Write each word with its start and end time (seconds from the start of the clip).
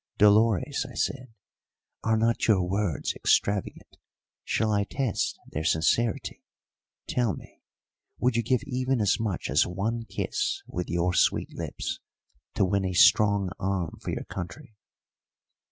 "Dolores," 0.17 0.83
I 0.89 0.95
said, 0.95 1.31
"are 2.03 2.17
not 2.17 2.47
your 2.47 2.63
words 2.67 3.13
extravagant? 3.13 3.97
Shall 4.43 4.71
I 4.71 4.83
test 4.83 5.37
their 5.45 5.63
sincerity? 5.63 6.43
Tell 7.07 7.35
me, 7.35 7.61
would 8.17 8.35
you 8.35 8.41
give 8.41 8.63
even 8.65 8.99
as 8.99 9.19
much 9.19 9.47
as 9.47 9.67
one 9.67 10.05
kiss 10.05 10.63
with 10.65 10.89
your 10.89 11.13
sweet 11.13 11.53
lips 11.53 11.99
to 12.55 12.65
win 12.65 12.83
a 12.83 12.93
strong 12.93 13.51
arm 13.59 13.99
for 14.01 14.09
your 14.09 14.25
country?" 14.25 14.75